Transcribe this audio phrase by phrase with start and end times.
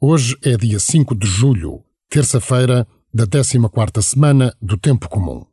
[0.00, 5.44] Hoje é dia 5 de julho, terça-feira da 14ª semana do Tempo Comum.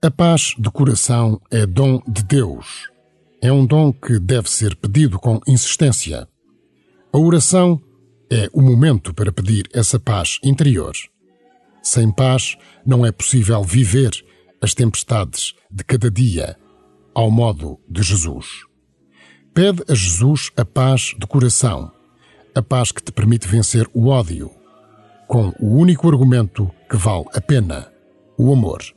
[0.00, 2.88] A paz de coração é dom de Deus.
[3.42, 6.28] É um dom que deve ser pedido com insistência.
[7.12, 7.82] A oração
[8.30, 10.92] é o momento para pedir essa paz interior.
[11.82, 14.12] Sem paz não é possível viver
[14.62, 16.56] as tempestades de cada dia
[17.12, 18.46] ao modo de Jesus.
[19.52, 21.90] Pede a Jesus a paz de coração,
[22.54, 24.48] a paz que te permite vencer o ódio,
[25.26, 27.90] com o único argumento que vale a pena:
[28.38, 28.96] o amor.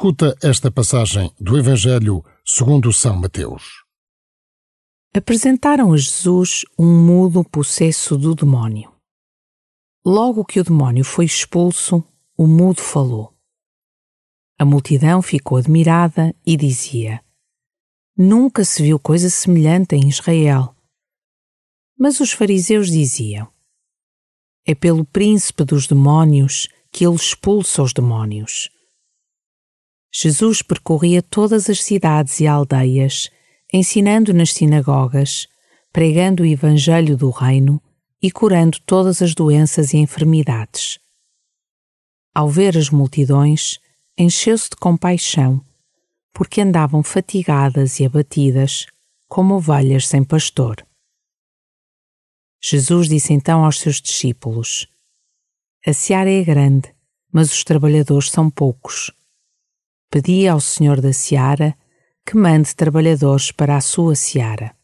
[0.00, 3.84] Escuta esta passagem do Evangelho segundo São Mateus.
[5.14, 8.90] Apresentaram a Jesus um mudo possesso do demónio.
[10.02, 12.02] Logo que o demónio foi expulso,
[12.34, 13.34] o mudo falou.
[14.58, 17.22] A multidão ficou admirada e dizia:
[18.16, 20.74] Nunca se viu coisa semelhante em Israel.
[21.98, 23.52] Mas os fariseus diziam:
[24.66, 28.70] É pelo príncipe dos demónios que ele expulsa os demónios.
[30.12, 33.30] Jesus percorria todas as cidades e aldeias,
[33.72, 35.46] ensinando nas sinagogas,
[35.92, 37.80] pregando o Evangelho do Reino
[38.20, 40.98] e curando todas as doenças e enfermidades.
[42.34, 43.78] Ao ver as multidões,
[44.18, 45.64] encheu-se de compaixão,
[46.32, 48.86] porque andavam fatigadas e abatidas,
[49.28, 50.84] como ovelhas sem pastor.
[52.60, 54.88] Jesus disse então aos seus discípulos:
[55.86, 56.92] A seara é grande,
[57.32, 59.12] mas os trabalhadores são poucos
[60.10, 61.74] pedi ao Senhor da Seara
[62.26, 64.79] que mande trabalhadores para a sua seara.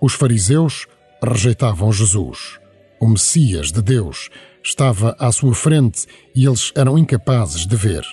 [0.00, 0.86] Os fariseus
[1.22, 2.58] rejeitavam Jesus.
[2.98, 4.30] O Messias de Deus
[4.64, 8.04] estava à sua frente e eles eram incapazes de ver.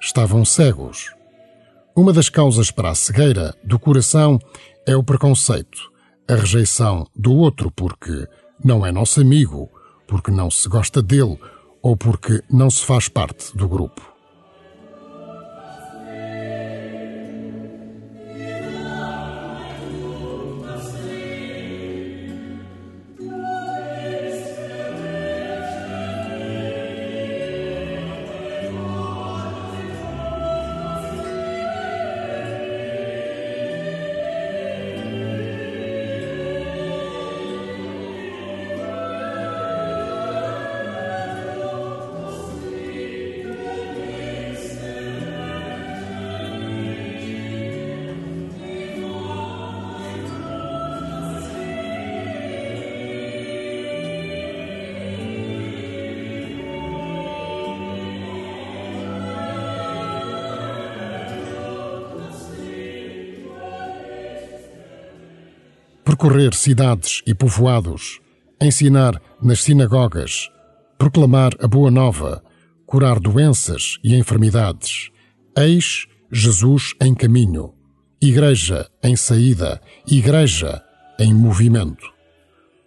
[0.00, 1.12] Estavam cegos.
[1.94, 4.38] Uma das causas para a cegueira do coração
[4.86, 5.90] é o preconceito,
[6.28, 8.26] a rejeição do outro porque
[8.62, 9.70] não é nosso amigo,
[10.06, 11.38] porque não se gosta dele
[11.80, 14.15] ou porque não se faz parte do grupo.
[66.16, 68.20] Percorrer cidades e povoados,
[68.58, 70.48] ensinar nas sinagogas,
[70.96, 72.42] proclamar a boa nova,
[72.86, 75.10] curar doenças e enfermidades.
[75.54, 77.74] Eis Jesus em caminho,
[78.18, 80.82] Igreja em saída, Igreja
[81.18, 82.10] em movimento.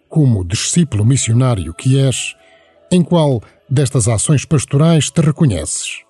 [0.08, 2.34] Como discípulo missionário que és,
[2.90, 3.40] em qual
[3.70, 6.02] destas ações pastorais te reconheces?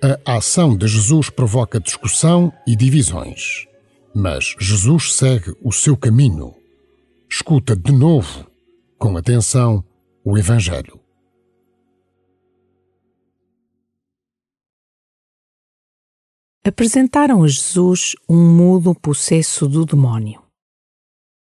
[0.00, 3.66] A ação de Jesus provoca discussão e divisões,
[4.14, 6.54] mas Jesus segue o seu caminho.
[7.28, 8.48] Escuta de novo,
[8.96, 9.84] com atenção,
[10.24, 11.00] o Evangelho.
[16.64, 20.40] Apresentaram a Jesus um mudo possesso do demónio.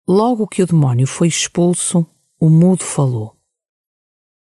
[0.08, 2.04] Logo que o demónio foi expulso,
[2.40, 3.36] o mudo falou.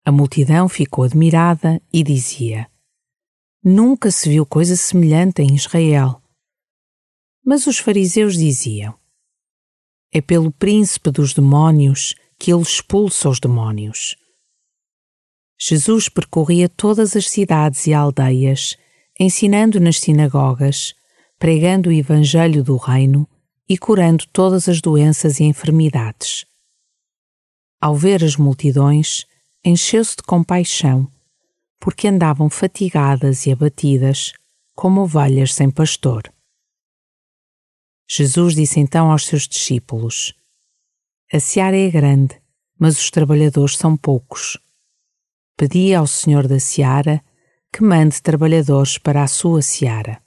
[0.04, 2.68] A multidão ficou admirada e dizia:
[3.66, 6.20] Nunca se viu coisa semelhante em Israel.
[7.42, 8.94] Mas os fariseus diziam:
[10.12, 14.16] É pelo príncipe dos demónios que ele expulsa os demónios.
[15.58, 18.76] Jesus percorria todas as cidades e aldeias,
[19.18, 20.94] ensinando nas sinagogas,
[21.38, 23.26] pregando o evangelho do reino
[23.66, 26.44] e curando todas as doenças e enfermidades.
[27.80, 29.24] Ao ver as multidões,
[29.64, 31.10] encheu-se de compaixão
[31.84, 34.32] porque andavam fatigadas e abatidas,
[34.74, 36.22] como ovelhas sem pastor.
[38.08, 40.32] Jesus disse então aos seus discípulos:
[41.30, 42.40] A seara é grande,
[42.78, 44.58] mas os trabalhadores são poucos.
[45.58, 47.22] Pedi ao Senhor da seara
[47.70, 50.23] que mande trabalhadores para a sua seara.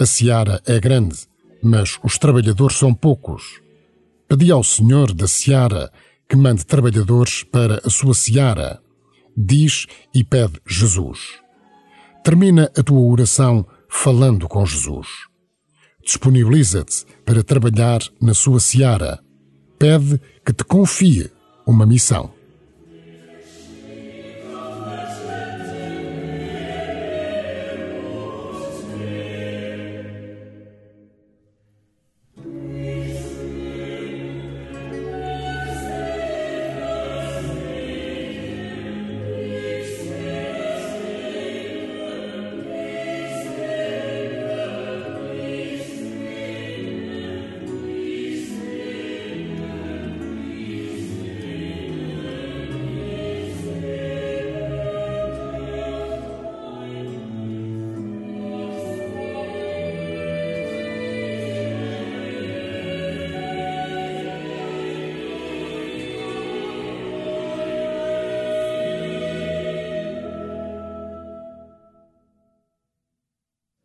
[0.00, 1.14] A seara é grande,
[1.62, 3.60] mas os trabalhadores são poucos.
[4.26, 5.92] Pedi ao Senhor da seara
[6.26, 8.80] que mande trabalhadores para a sua seara.
[9.36, 11.20] Diz e pede Jesus.
[12.24, 15.06] Termina a tua oração falando com Jesus.
[16.02, 19.20] Disponibiliza-te para trabalhar na sua seara.
[19.78, 21.30] Pede que te confie
[21.66, 22.32] uma missão.